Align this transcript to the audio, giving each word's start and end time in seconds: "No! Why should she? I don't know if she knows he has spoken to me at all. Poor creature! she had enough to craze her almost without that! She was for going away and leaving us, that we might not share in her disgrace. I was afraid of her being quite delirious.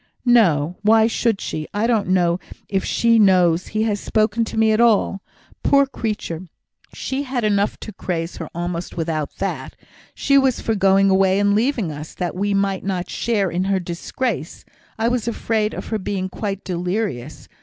"No! 0.25 0.77
Why 0.81 1.05
should 1.05 1.39
she? 1.39 1.67
I 1.75 1.85
don't 1.85 2.07
know 2.07 2.39
if 2.67 2.83
she 2.83 3.19
knows 3.19 3.67
he 3.67 3.83
has 3.83 3.99
spoken 3.99 4.43
to 4.45 4.57
me 4.57 4.71
at 4.71 4.81
all. 4.81 5.21
Poor 5.61 5.85
creature! 5.85 6.47
she 6.91 7.21
had 7.21 7.43
enough 7.43 7.79
to 7.81 7.93
craze 7.93 8.37
her 8.37 8.49
almost 8.55 8.97
without 8.97 9.35
that! 9.37 9.75
She 10.15 10.39
was 10.39 10.59
for 10.59 10.73
going 10.73 11.11
away 11.11 11.37
and 11.39 11.53
leaving 11.53 11.91
us, 11.91 12.15
that 12.15 12.33
we 12.33 12.55
might 12.55 12.83
not 12.83 13.11
share 13.11 13.51
in 13.51 13.65
her 13.65 13.79
disgrace. 13.79 14.65
I 14.97 15.07
was 15.07 15.27
afraid 15.27 15.75
of 15.75 15.89
her 15.89 15.99
being 15.99 16.29
quite 16.29 16.63
delirious. 16.63 17.47